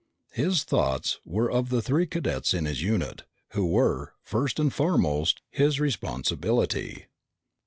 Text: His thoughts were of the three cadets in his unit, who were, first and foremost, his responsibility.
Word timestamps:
His 0.31 0.63
thoughts 0.63 1.19
were 1.23 1.51
of 1.51 1.69
the 1.69 1.79
three 1.79 2.07
cadets 2.07 2.55
in 2.55 2.65
his 2.65 2.81
unit, 2.81 3.21
who 3.49 3.67
were, 3.67 4.13
first 4.23 4.57
and 4.59 4.73
foremost, 4.73 5.41
his 5.51 5.79
responsibility. 5.79 7.05